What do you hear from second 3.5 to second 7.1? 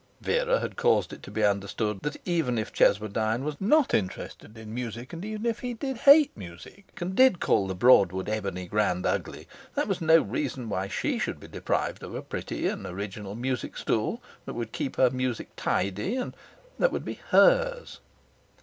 NOT interested in music, even if he did hate music